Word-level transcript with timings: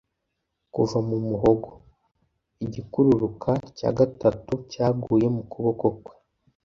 kuva 0.73 0.97
mu 1.07 1.17
muhogo. 1.27 1.69
igikururuka 2.65 3.51
cya 3.77 3.89
gatatu 3.99 4.51
cyaguye 4.71 5.27
mu 5.35 5.43
kuboko 5.51 5.85
kwe 6.03 6.13